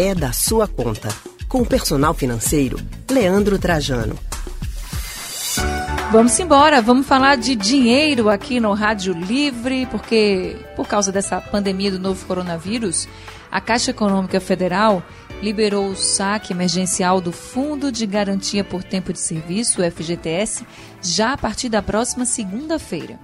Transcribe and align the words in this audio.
é 0.00 0.14
da 0.14 0.32
sua 0.32 0.66
conta. 0.66 1.08
Com 1.46 1.60
o 1.60 1.66
personal 1.66 2.14
financeiro, 2.14 2.78
Leandro 3.10 3.58
Trajano. 3.58 4.18
Vamos 6.10 6.38
embora, 6.40 6.80
vamos 6.80 7.06
falar 7.06 7.36
de 7.36 7.54
dinheiro 7.54 8.30
aqui 8.30 8.58
no 8.60 8.72
Rádio 8.72 9.12
Livre, 9.12 9.86
porque 9.90 10.56
por 10.74 10.88
causa 10.88 11.12
dessa 11.12 11.38
pandemia 11.38 11.90
do 11.90 11.98
novo 11.98 12.24
coronavírus, 12.24 13.06
a 13.50 13.60
Caixa 13.60 13.90
Econômica 13.90 14.40
Federal 14.40 15.02
liberou 15.42 15.90
o 15.90 15.96
saque 15.96 16.54
emergencial 16.54 17.20
do 17.20 17.30
Fundo 17.30 17.92
de 17.92 18.06
Garantia 18.06 18.64
por 18.64 18.82
Tempo 18.82 19.12
de 19.12 19.18
Serviço, 19.18 19.82
FGTS, 19.82 20.64
já 21.02 21.34
a 21.34 21.36
partir 21.36 21.68
da 21.68 21.82
próxima 21.82 22.24
segunda-feira. 22.24 23.18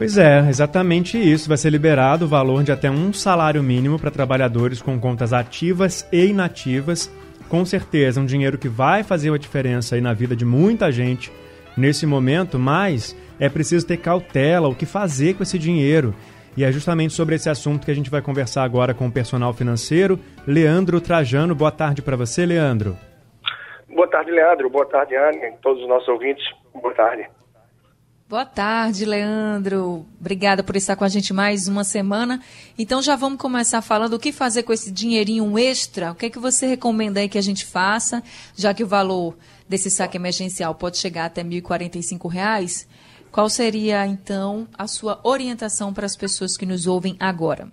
Pois 0.00 0.16
é, 0.16 0.48
exatamente 0.48 1.18
isso. 1.18 1.46
Vai 1.46 1.58
ser 1.58 1.68
liberado 1.68 2.24
o 2.24 2.28
valor 2.28 2.62
de 2.62 2.72
até 2.72 2.90
um 2.90 3.12
salário 3.12 3.62
mínimo 3.62 3.98
para 3.98 4.10
trabalhadores 4.10 4.80
com 4.80 4.98
contas 4.98 5.34
ativas 5.34 6.08
e 6.10 6.24
inativas. 6.24 7.14
Com 7.50 7.66
certeza, 7.66 8.18
um 8.18 8.24
dinheiro 8.24 8.56
que 8.56 8.66
vai 8.66 9.02
fazer 9.02 9.28
uma 9.28 9.38
diferença 9.38 9.96
aí 9.96 10.00
na 10.00 10.14
vida 10.14 10.34
de 10.34 10.42
muita 10.42 10.90
gente 10.90 11.30
nesse 11.76 12.06
momento, 12.06 12.58
mas 12.58 13.14
é 13.38 13.50
preciso 13.50 13.86
ter 13.86 13.98
cautela 13.98 14.68
o 14.68 14.74
que 14.74 14.86
fazer 14.86 15.34
com 15.34 15.42
esse 15.42 15.58
dinheiro. 15.58 16.14
E 16.56 16.64
é 16.64 16.72
justamente 16.72 17.12
sobre 17.12 17.34
esse 17.34 17.50
assunto 17.50 17.84
que 17.84 17.90
a 17.90 17.94
gente 17.94 18.08
vai 18.08 18.22
conversar 18.22 18.64
agora 18.64 18.94
com 18.94 19.06
o 19.06 19.12
personal 19.12 19.52
financeiro, 19.52 20.18
Leandro 20.46 20.98
Trajano. 20.98 21.54
Boa 21.54 21.70
tarde 21.70 22.00
para 22.00 22.16
você, 22.16 22.46
Leandro. 22.46 22.96
Boa 23.94 24.08
tarde, 24.08 24.30
Leandro. 24.30 24.70
Boa 24.70 24.86
tarde, 24.86 25.14
Anne. 25.14 25.58
Todos 25.60 25.82
os 25.82 25.88
nossos 25.90 26.08
ouvintes. 26.08 26.42
Boa 26.72 26.94
tarde. 26.94 27.28
Boa 28.30 28.46
tarde, 28.46 29.04
Leandro. 29.04 30.06
Obrigada 30.20 30.62
por 30.62 30.76
estar 30.76 30.94
com 30.94 31.02
a 31.02 31.08
gente 31.08 31.34
mais 31.34 31.66
uma 31.66 31.82
semana. 31.82 32.38
Então 32.78 33.02
já 33.02 33.16
vamos 33.16 33.40
começar 33.40 33.82
falando 33.82 34.14
o 34.14 34.20
que 34.20 34.30
fazer 34.30 34.62
com 34.62 34.72
esse 34.72 34.92
dinheirinho 34.92 35.58
extra. 35.58 36.12
O 36.12 36.14
que 36.14 36.26
é 36.26 36.30
que 36.30 36.38
você 36.38 36.64
recomenda 36.64 37.18
aí 37.18 37.28
que 37.28 37.38
a 37.38 37.42
gente 37.42 37.66
faça, 37.66 38.22
já 38.56 38.72
que 38.72 38.84
o 38.84 38.86
valor 38.86 39.36
desse 39.68 39.90
saque 39.90 40.16
emergencial 40.16 40.76
pode 40.76 40.98
chegar 40.98 41.24
até 41.24 41.42
R$ 41.42 41.60
1.045? 41.60 42.86
Qual 43.32 43.48
seria, 43.48 44.06
então, 44.06 44.68
a 44.78 44.86
sua 44.86 45.18
orientação 45.24 45.92
para 45.92 46.06
as 46.06 46.14
pessoas 46.14 46.56
que 46.56 46.64
nos 46.64 46.86
ouvem 46.86 47.16
agora? 47.18 47.66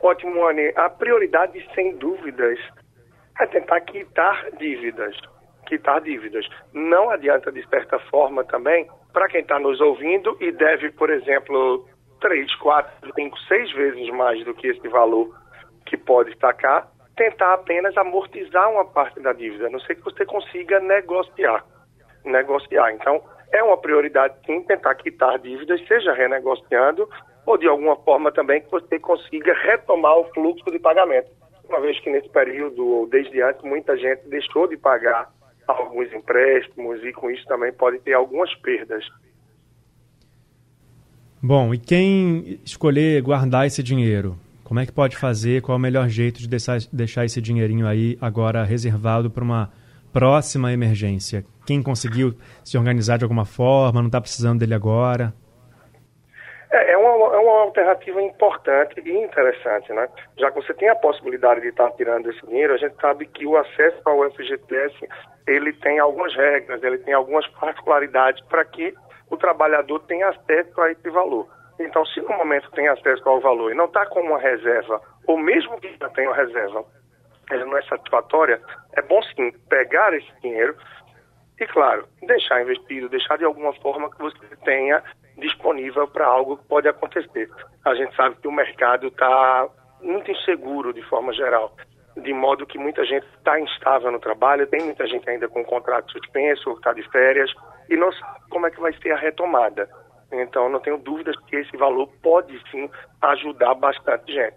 Ótimo, 0.00 0.46
Anne. 0.46 0.72
A 0.76 0.88
prioridade, 0.88 1.68
sem 1.74 1.96
dúvidas, 1.96 2.56
é 3.40 3.46
tentar 3.46 3.80
quitar 3.80 4.48
dívidas. 4.60 5.16
Quitar 5.66 6.00
dívidas. 6.02 6.46
Não 6.72 7.10
adianta, 7.10 7.50
de 7.50 7.68
certa 7.68 7.98
forma, 8.10 8.44
também, 8.44 8.88
para 9.12 9.28
quem 9.28 9.40
está 9.40 9.58
nos 9.58 9.80
ouvindo 9.80 10.36
e 10.40 10.52
deve, 10.52 10.90
por 10.92 11.10
exemplo, 11.10 11.86
três, 12.20 12.54
quatro, 12.56 13.12
cinco, 13.14 13.38
seis 13.40 13.70
vezes 13.72 14.08
mais 14.10 14.44
do 14.44 14.54
que 14.54 14.68
esse 14.68 14.88
valor 14.88 15.34
que 15.86 15.96
pode 15.96 16.30
destacar, 16.30 16.88
tentar 17.16 17.54
apenas 17.54 17.96
amortizar 17.96 18.70
uma 18.70 18.84
parte 18.84 19.20
da 19.20 19.32
dívida, 19.32 19.66
a 19.66 19.70
não 19.70 19.80
ser 19.80 19.96
que 19.96 20.04
você 20.04 20.24
consiga 20.24 20.78
negociar. 20.80 21.64
Negociar. 22.24 22.92
Então, 22.92 23.22
é 23.52 23.62
uma 23.62 23.76
prioridade, 23.76 24.34
sim, 24.46 24.62
tentar 24.62 24.94
quitar 24.94 25.38
dívidas, 25.38 25.84
seja 25.86 26.12
renegociando 26.12 27.08
ou 27.46 27.56
de 27.56 27.66
alguma 27.66 27.96
forma 27.96 28.30
também 28.30 28.60
que 28.60 28.70
você 28.70 28.98
consiga 28.98 29.52
retomar 29.54 30.18
o 30.18 30.24
fluxo 30.32 30.70
de 30.70 30.78
pagamento. 30.78 31.30
Uma 31.68 31.80
vez 31.80 31.98
que 32.00 32.10
nesse 32.10 32.28
período, 32.28 32.86
ou 32.86 33.06
desde 33.08 33.40
antes, 33.42 33.62
muita 33.62 33.96
gente 33.96 34.28
deixou 34.28 34.66
de 34.68 34.76
pagar 34.76 35.28
alguns 35.78 36.12
empréstimos 36.12 37.02
e 37.04 37.12
com 37.12 37.30
isso 37.30 37.44
também 37.46 37.72
pode 37.72 37.98
ter 38.00 38.14
algumas 38.14 38.52
perdas. 38.56 39.04
Bom, 41.42 41.72
e 41.72 41.78
quem 41.78 42.60
escolher 42.64 43.22
guardar 43.22 43.66
esse 43.66 43.82
dinheiro, 43.82 44.36
como 44.62 44.78
é 44.78 44.86
que 44.86 44.92
pode 44.92 45.16
fazer? 45.16 45.62
Qual 45.62 45.74
é 45.74 45.78
o 45.78 45.80
melhor 45.80 46.08
jeito 46.08 46.38
de 46.38 46.48
deixar, 46.48 47.24
esse 47.24 47.40
dinheirinho 47.40 47.86
aí 47.86 48.18
agora 48.20 48.62
reservado 48.62 49.30
para 49.30 49.42
uma 49.42 49.72
próxima 50.12 50.72
emergência? 50.72 51.44
Quem 51.66 51.82
conseguiu 51.82 52.34
se 52.62 52.76
organizar 52.76 53.16
de 53.16 53.24
alguma 53.24 53.44
forma, 53.44 54.00
não 54.00 54.08
está 54.08 54.20
precisando 54.20 54.60
dele 54.60 54.74
agora? 54.74 55.32
É, 56.70 56.92
é, 56.92 56.96
uma, 56.96 57.34
é 57.34 57.38
uma 57.38 57.69
alternativa 57.80 58.22
importante 58.22 59.00
e 59.00 59.10
interessante, 59.10 59.92
né? 59.92 60.08
Já 60.38 60.50
que 60.50 60.62
você 60.62 60.74
tem 60.74 60.88
a 60.88 60.94
possibilidade 60.94 61.60
de 61.60 61.68
estar 61.68 61.90
tirando 61.92 62.30
esse 62.30 62.46
dinheiro, 62.46 62.74
a 62.74 62.76
gente 62.76 62.94
sabe 63.00 63.26
que 63.26 63.46
o 63.46 63.56
acesso 63.56 64.00
ao 64.04 64.30
FGTS, 64.30 65.08
ele 65.46 65.72
tem 65.74 65.98
algumas 65.98 66.34
regras, 66.34 66.82
ele 66.82 66.98
tem 66.98 67.14
algumas 67.14 67.46
particularidades 67.48 68.44
para 68.46 68.64
que 68.64 68.94
o 69.30 69.36
trabalhador 69.36 70.00
tenha 70.00 70.28
acesso 70.28 70.80
a 70.80 70.90
esse 70.90 71.08
valor. 71.10 71.48
Então, 71.78 72.04
se 72.04 72.20
no 72.20 72.28
momento 72.28 72.70
tem 72.72 72.88
acesso 72.88 73.26
ao 73.28 73.40
valor 73.40 73.72
e 73.72 73.74
não 73.74 73.86
está 73.86 74.04
com 74.06 74.20
uma 74.20 74.38
reserva, 74.38 75.00
ou 75.26 75.38
mesmo 75.38 75.80
que 75.80 75.96
já 75.98 76.08
tenha 76.10 76.28
uma 76.28 76.36
reserva, 76.36 76.84
ela 77.50 77.64
não 77.64 77.78
é 77.78 77.82
satisfatória, 77.82 78.60
é 78.96 79.02
bom 79.02 79.22
sim 79.22 79.50
pegar 79.68 80.12
esse 80.14 80.30
dinheiro 80.42 80.76
e, 81.58 81.66
claro, 81.66 82.06
deixar 82.22 82.62
investido, 82.62 83.08
deixar 83.08 83.38
de 83.38 83.44
alguma 83.44 83.72
forma 83.74 84.10
que 84.10 84.18
você 84.18 84.38
tenha 84.64 85.02
disponível 85.40 86.06
para 86.06 86.26
algo 86.26 86.56
que 86.56 86.64
pode 86.66 86.88
acontecer. 86.88 87.50
A 87.84 87.94
gente 87.94 88.14
sabe 88.14 88.36
que 88.36 88.48
o 88.48 88.52
mercado 88.52 89.08
está 89.08 89.68
muito 90.02 90.30
inseguro 90.30 90.92
de 90.92 91.02
forma 91.02 91.32
geral, 91.32 91.74
de 92.16 92.32
modo 92.32 92.66
que 92.66 92.78
muita 92.78 93.04
gente 93.04 93.26
está 93.36 93.58
instável 93.58 94.10
no 94.10 94.20
trabalho, 94.20 94.66
tem 94.66 94.82
muita 94.82 95.06
gente 95.06 95.28
ainda 95.28 95.48
com 95.48 95.64
contrato 95.64 96.12
suspenso, 96.12 96.72
está 96.72 96.92
de 96.92 97.02
férias 97.10 97.52
e 97.88 97.96
não 97.96 98.12
sabe 98.12 98.40
como 98.50 98.66
é 98.66 98.70
que 98.70 98.80
vai 98.80 98.92
ser 98.94 99.12
a 99.12 99.16
retomada. 99.16 99.88
Então, 100.32 100.68
não 100.68 100.78
tenho 100.80 100.98
dúvidas 100.98 101.36
que 101.46 101.56
esse 101.56 101.76
valor 101.76 102.08
pode 102.22 102.60
sim 102.70 102.88
ajudar 103.20 103.74
bastante 103.74 104.32
gente. 104.32 104.56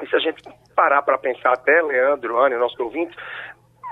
E 0.00 0.06
se 0.06 0.16
a 0.16 0.18
gente 0.20 0.42
parar 0.74 1.02
para 1.02 1.18
pensar 1.18 1.52
até, 1.52 1.82
Leandro, 1.82 2.38
Anne, 2.38 2.56
nosso 2.56 2.80
ouvinte, 2.82 3.14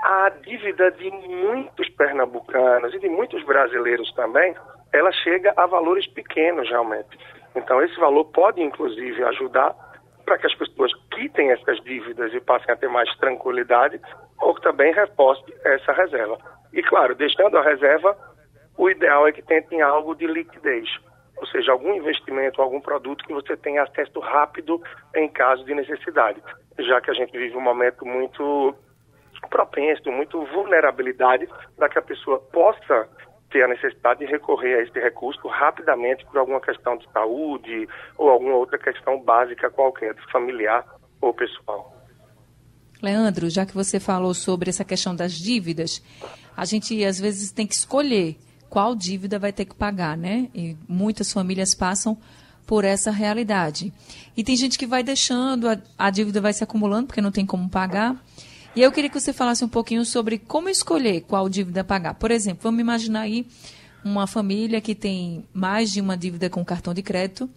a 0.03 0.29
dívida 0.29 0.91
de 0.91 1.11
muitos 1.11 1.89
pernambucanos 1.89 2.93
e 2.93 2.99
de 2.99 3.09
muitos 3.09 3.43
brasileiros 3.43 4.11
também, 4.13 4.55
ela 4.93 5.11
chega 5.11 5.53
a 5.55 5.65
valores 5.65 6.07
pequenos 6.07 6.69
realmente. 6.69 7.17
Então, 7.55 7.81
esse 7.81 7.99
valor 7.99 8.25
pode, 8.25 8.61
inclusive, 8.61 9.23
ajudar 9.23 9.75
para 10.25 10.37
que 10.37 10.47
as 10.47 10.55
pessoas 10.55 10.91
quitem 11.11 11.51
essas 11.51 11.81
dívidas 11.83 12.33
e 12.33 12.39
passem 12.39 12.71
a 12.71 12.77
ter 12.77 12.87
mais 12.87 13.09
tranquilidade, 13.17 13.99
ou 14.39 14.53
que 14.53 14.61
também 14.61 14.93
reforce 14.93 15.43
essa 15.63 15.91
reserva. 15.91 16.37
E, 16.71 16.83
claro, 16.83 17.15
deixando 17.15 17.57
a 17.57 17.63
reserva, 17.63 18.15
o 18.77 18.89
ideal 18.89 19.27
é 19.27 19.31
que 19.31 19.41
tentem 19.41 19.81
algo 19.81 20.15
de 20.15 20.27
liquidez, 20.27 20.87
ou 21.37 21.47
seja, 21.47 21.71
algum 21.71 21.93
investimento, 21.95 22.61
algum 22.61 22.79
produto 22.79 23.25
que 23.25 23.33
você 23.33 23.57
tenha 23.57 23.83
acesso 23.83 24.19
rápido 24.19 24.81
em 25.15 25.27
caso 25.29 25.65
de 25.65 25.73
necessidade, 25.73 26.41
já 26.77 27.01
que 27.01 27.09
a 27.09 27.13
gente 27.13 27.37
vive 27.37 27.57
um 27.57 27.61
momento 27.61 28.05
muito 28.05 28.75
propenso, 29.49 30.11
muito 30.11 30.45
vulnerabilidade 30.45 31.47
para 31.75 31.89
que 31.89 31.97
a 31.97 32.01
pessoa 32.01 32.39
possa 32.39 33.09
ter 33.49 33.63
a 33.63 33.67
necessidade 33.67 34.19
de 34.19 34.25
recorrer 34.25 34.75
a 34.75 34.83
esse 34.83 34.99
recurso 34.99 35.47
rapidamente 35.47 36.25
por 36.25 36.37
alguma 36.37 36.61
questão 36.61 36.97
de 36.97 37.09
saúde 37.11 37.87
ou 38.17 38.29
alguma 38.29 38.55
outra 38.55 38.77
questão 38.77 39.19
básica 39.21 39.69
qualquer, 39.69 40.15
familiar 40.31 40.85
ou 41.21 41.33
pessoal. 41.33 41.95
Leandro, 43.01 43.49
já 43.49 43.65
que 43.65 43.73
você 43.73 43.99
falou 43.99 44.33
sobre 44.33 44.69
essa 44.69 44.83
questão 44.83 45.15
das 45.15 45.33
dívidas, 45.33 46.03
a 46.55 46.65
gente 46.65 47.03
às 47.03 47.19
vezes 47.19 47.51
tem 47.51 47.65
que 47.65 47.73
escolher 47.73 48.37
qual 48.69 48.93
dívida 48.93 49.39
vai 49.39 49.51
ter 49.51 49.65
que 49.65 49.75
pagar, 49.75 50.17
né? 50.17 50.49
E 50.53 50.77
muitas 50.87 51.31
famílias 51.31 51.73
passam 51.73 52.17
por 52.67 52.85
essa 52.85 53.09
realidade. 53.09 53.91
E 54.37 54.43
tem 54.43 54.55
gente 54.55 54.77
que 54.77 54.85
vai 54.85 55.01
deixando, 55.01 55.67
a, 55.67 55.77
a 55.97 56.09
dívida 56.09 56.39
vai 56.39 56.53
se 56.53 56.63
acumulando 56.63 57.07
porque 57.07 57.21
não 57.21 57.31
tem 57.31 57.45
como 57.45 57.69
pagar. 57.69 58.15
E 58.79 58.81
eu 58.81 58.93
queria 58.93 59.09
que 59.09 59.19
você 59.19 59.33
falasse 59.33 59.61
um 59.65 59.67
pouquinho 59.67 60.05
sobre 60.05 60.37
como 60.37 60.69
escolher 60.69 61.19
qual 61.27 61.49
dívida 61.49 61.83
pagar. 61.83 62.13
Por 62.13 62.31
exemplo, 62.31 62.63
vamos 62.63 62.79
imaginar 62.79 63.23
aí 63.23 63.45
uma 64.05 64.25
família 64.25 64.79
que 64.79 64.95
tem 64.95 65.43
mais 65.51 65.91
de 65.91 65.99
uma 65.99 66.15
dívida 66.15 66.49
com 66.49 66.63
cartão 66.63 66.93
de 66.93 67.01
crédito 67.01 67.49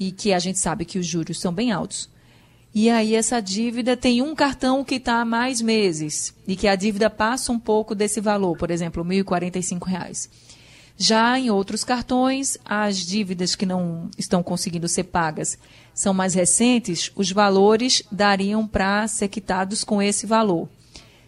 e 0.00 0.10
que 0.10 0.32
a 0.32 0.38
gente 0.40 0.58
sabe 0.58 0.84
que 0.84 0.98
os 0.98 1.06
juros 1.06 1.38
são 1.38 1.52
bem 1.52 1.70
altos. 1.70 2.10
E 2.74 2.90
aí 2.90 3.14
essa 3.14 3.38
dívida 3.40 3.96
tem 3.96 4.20
um 4.20 4.34
cartão 4.34 4.82
que 4.82 4.96
está 4.96 5.20
há 5.20 5.24
mais 5.24 5.62
meses 5.62 6.34
e 6.44 6.56
que 6.56 6.66
a 6.66 6.74
dívida 6.74 7.08
passa 7.08 7.52
um 7.52 7.58
pouco 7.60 7.94
desse 7.94 8.20
valor, 8.20 8.56
por 8.56 8.72
exemplo, 8.72 9.04
R$ 9.04 9.22
1.045. 9.22 10.28
Já 11.00 11.38
em 11.38 11.48
outros 11.48 11.84
cartões, 11.84 12.58
as 12.64 12.96
dívidas 12.96 13.54
que 13.54 13.64
não 13.64 14.10
estão 14.18 14.42
conseguindo 14.42 14.88
ser 14.88 15.04
pagas 15.04 15.56
são 15.94 16.12
mais 16.12 16.34
recentes, 16.34 17.12
os 17.14 17.30
valores 17.30 18.02
dariam 18.10 18.66
para 18.66 19.06
ser 19.06 19.28
quitados 19.28 19.84
com 19.84 20.02
esse 20.02 20.26
valor. 20.26 20.68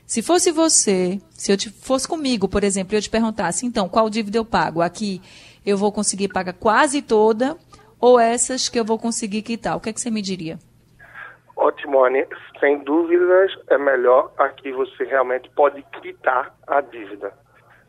Se 0.04 0.22
fosse 0.22 0.50
você, 0.50 1.20
se 1.30 1.52
eu 1.52 1.56
te, 1.56 1.70
fosse 1.70 2.08
comigo, 2.08 2.48
por 2.48 2.64
exemplo, 2.64 2.96
eu 2.96 3.00
te 3.00 3.08
perguntasse, 3.08 3.64
então, 3.64 3.88
qual 3.88 4.10
dívida 4.10 4.38
eu 4.38 4.44
pago? 4.44 4.82
Aqui 4.82 5.22
eu 5.64 5.76
vou 5.76 5.92
conseguir 5.92 6.26
pagar 6.26 6.54
quase 6.54 7.00
toda 7.00 7.56
ou 8.00 8.18
essas 8.18 8.68
que 8.68 8.80
eu 8.80 8.84
vou 8.84 8.98
conseguir 8.98 9.42
quitar? 9.42 9.76
O 9.76 9.80
que, 9.80 9.90
é 9.90 9.92
que 9.92 10.00
você 10.00 10.10
me 10.10 10.20
diria? 10.20 10.58
Ótimo, 11.56 12.04
Anne. 12.04 12.26
Sem 12.58 12.82
dúvidas, 12.82 13.52
é 13.68 13.78
melhor 13.78 14.32
aqui 14.36 14.72
você 14.72 15.04
realmente 15.04 15.48
pode 15.50 15.80
quitar 16.02 16.52
a 16.66 16.80
dívida 16.80 17.32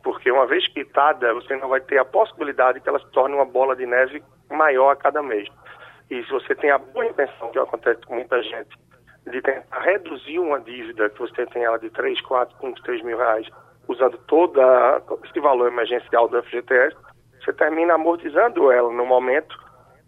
porque 0.02 0.30
uma 0.30 0.46
vez 0.46 0.66
quitada, 0.68 1.32
você 1.34 1.56
não 1.56 1.68
vai 1.68 1.80
ter 1.80 1.98
a 1.98 2.04
possibilidade 2.04 2.80
que 2.80 2.88
ela 2.88 2.98
se 2.98 3.10
torne 3.12 3.34
uma 3.34 3.44
bola 3.44 3.76
de 3.76 3.86
neve 3.86 4.22
maior 4.50 4.90
a 4.90 4.96
cada 4.96 5.22
mês. 5.22 5.48
E 6.10 6.22
se 6.24 6.30
você 6.30 6.54
tem 6.54 6.70
a 6.70 6.78
boa 6.78 7.06
intenção, 7.06 7.50
que 7.50 7.58
acontece 7.58 8.00
com 8.06 8.16
muita 8.16 8.42
gente, 8.42 8.76
de 9.30 9.40
tentar 9.40 9.80
reduzir 9.80 10.38
uma 10.38 10.60
dívida 10.60 11.08
que 11.10 11.20
você 11.20 11.46
tem 11.46 11.64
ela 11.64 11.78
de 11.78 11.88
3, 11.90 12.20
4, 12.22 12.56
5, 12.60 12.82
3 12.82 13.02
mil 13.02 13.16
reais, 13.16 13.46
usando 13.88 14.18
todo 14.26 14.60
esse 15.24 15.40
valor 15.40 15.68
emergencial 15.68 16.28
do 16.28 16.42
FGTS, 16.42 16.96
você 17.42 17.52
termina 17.52 17.94
amortizando 17.94 18.70
ela 18.70 18.92
no 18.92 19.06
momento, 19.06 19.56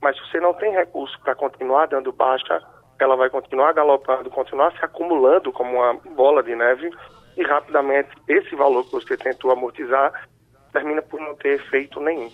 mas 0.00 0.17
se 0.17 0.31
você 0.31 0.40
não 0.40 0.55
tem 0.55 0.73
recurso 0.73 1.19
para 1.23 1.35
continuar 1.35 1.87
dando 1.87 2.12
baixa, 2.12 2.61
ela 2.99 3.17
vai 3.17 3.31
continuar 3.31 3.73
galopando, 3.73 4.31
continuar 4.31 4.73
se 4.73 4.85
acumulando 4.85 5.52
como 5.52 5.76
uma 5.76 5.94
bola 6.14 6.43
de 6.43 6.55
neve 6.55 6.90
e 7.37 7.43
rapidamente 7.43 8.11
esse 8.29 8.55
valor 8.55 8.85
que 8.85 8.93
você 8.93 9.17
tentou 9.17 9.51
amortizar 9.51 10.29
termina 10.73 11.03
por 11.03 11.21
não 11.21 11.35
ter 11.37 11.61
efeito 11.61 12.01
nenhum. 12.01 12.31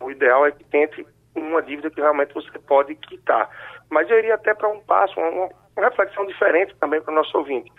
O 0.00 0.10
ideal 0.10 0.46
é 0.46 0.50
que 0.50 0.64
tente 0.64 1.06
uma 1.34 1.62
dívida 1.62 1.90
que 1.90 2.00
realmente 2.00 2.34
você 2.34 2.58
pode 2.58 2.94
quitar. 2.96 3.48
Mas 3.88 4.10
eu 4.10 4.18
iria 4.18 4.34
até 4.34 4.54
para 4.54 4.68
um 4.68 4.80
passo, 4.80 5.18
uma, 5.20 5.48
uma 5.76 5.88
reflexão 5.88 6.26
diferente 6.26 6.74
também 6.80 7.00
para 7.00 7.12
o 7.12 7.14
nosso 7.14 7.36
ouvinte. 7.36 7.70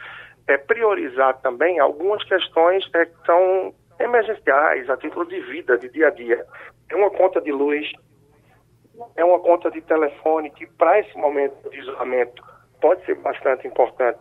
É 0.47 0.57
priorizar 0.57 1.39
também 1.41 1.79
algumas 1.79 2.23
questões 2.23 2.83
é, 2.93 3.05
que 3.05 3.25
são 3.25 3.73
emergenciais, 3.99 4.89
a 4.89 4.97
título 4.97 5.25
de 5.25 5.39
vida, 5.41 5.77
de 5.77 5.89
dia 5.89 6.07
a 6.07 6.11
dia. 6.11 6.45
É 6.89 6.95
uma 6.95 7.11
conta 7.11 7.39
de 7.41 7.51
luz, 7.51 7.91
é 9.15 9.23
uma 9.23 9.39
conta 9.39 9.69
de 9.69 9.81
telefone 9.81 10.49
que, 10.51 10.65
para 10.65 10.99
esse 10.99 11.15
momento 11.17 11.69
de 11.69 11.79
isolamento, 11.79 12.43
pode 12.81 13.05
ser 13.05 13.15
bastante 13.15 13.67
importante 13.67 14.19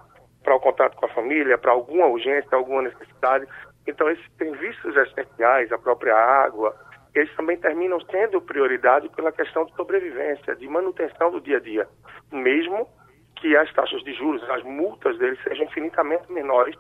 para 0.51 0.57
o 0.57 0.61
contato 0.61 0.97
com 0.97 1.07
a 1.07 1.11
família, 1.11 1.57
para 1.57 1.71
alguma 1.71 2.07
urgência, 2.07 2.49
alguma 2.57 2.83
necessidade. 2.83 3.47
Então, 3.87 4.11
esses 4.11 4.27
serviços 4.37 4.97
essenciais, 4.97 5.71
a 5.71 5.79
própria 5.79 6.17
água, 6.17 6.75
eles 7.15 7.33
também 7.37 7.57
terminam 7.57 8.01
sendo 8.01 8.43
prioridade 8.43 9.09
pela 9.11 9.31
questão 9.31 9.65
de 9.65 9.73
sobrevivência, 9.77 10.57
de 10.57 10.67
manutenção 10.67 11.31
do 11.31 11.41
dia 11.41 11.59
a 11.59 11.61
dia, 11.61 11.87
mesmo 12.33 12.89
que 13.37 13.57
as 13.57 13.73
taxas 13.73 14.03
de 14.03 14.13
juros, 14.15 14.43
as 14.51 14.65
multas 14.65 15.17
deles 15.19 15.39
sejam 15.45 15.67
infinitamente 15.67 16.31
menores 16.33 16.75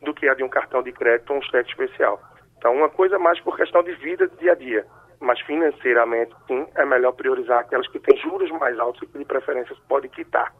do 0.00 0.14
que 0.14 0.26
a 0.26 0.32
de 0.32 0.42
um 0.42 0.48
cartão 0.48 0.82
de 0.82 0.90
crédito 0.90 1.30
ou 1.30 1.40
um 1.40 1.42
cheque 1.42 1.68
especial. 1.68 2.18
Então, 2.56 2.74
uma 2.74 2.88
coisa 2.88 3.18
mais 3.18 3.38
por 3.40 3.54
questão 3.54 3.82
de 3.82 3.92
vida 3.96 4.26
do 4.28 4.36
dia 4.38 4.52
a 4.52 4.54
dia, 4.54 4.86
mas 5.20 5.38
financeiramente, 5.42 6.34
sim, 6.46 6.66
é 6.74 6.86
melhor 6.86 7.12
priorizar 7.12 7.58
aquelas 7.60 7.86
que 7.88 8.00
têm 8.00 8.16
juros 8.16 8.50
mais 8.52 8.78
altos 8.78 9.02
e 9.02 9.06
que, 9.06 9.18
de 9.18 9.26
preferência, 9.26 9.76
pode 9.86 10.08
quitar. 10.08 10.54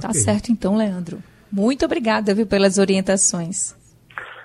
Tá 0.00 0.08
okay. 0.08 0.20
certo, 0.20 0.50
então, 0.50 0.76
Leandro. 0.76 1.18
Muito 1.50 1.84
obrigada 1.84 2.34
viu, 2.34 2.46
pelas 2.46 2.78
orientações. 2.78 3.76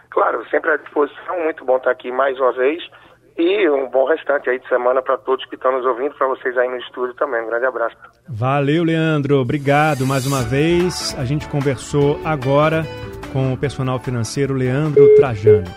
Claro, 0.10 0.46
sempre 0.50 0.72
à 0.72 0.78
disposição. 0.78 1.44
Muito 1.44 1.64
bom 1.66 1.78
estar 1.78 1.92
aqui 1.92 2.12
mais 2.12 2.38
uma 2.40 2.52
vez. 2.54 2.84
E 3.38 3.70
um 3.70 3.90
bom 3.90 4.06
restante 4.06 4.50
aí 4.50 4.60
de 4.60 4.68
semana 4.68 5.02
para 5.02 5.18
todos 5.18 5.46
que 5.46 5.56
estão 5.56 5.72
nos 5.72 5.86
ouvindo, 5.86 6.14
para 6.16 6.28
vocês 6.28 6.58
aí 6.58 6.68
no 6.68 6.76
estúdio 6.76 7.16
também. 7.16 7.42
Um 7.42 7.48
grande 7.48 7.66
abraço. 7.66 7.96
Valeu, 8.28 8.84
Leandro. 8.84 9.38
Obrigado 9.38 10.06
mais 10.06 10.28
uma 10.28 10.42
vez. 10.44 11.16
A 11.18 11.24
gente 11.24 11.48
conversou 11.48 12.20
agora 12.26 12.84
com 13.32 13.54
o 13.54 13.58
personal 13.58 13.98
financeiro 13.98 14.54
Leandro 14.54 15.16
Trajano. 15.16 15.72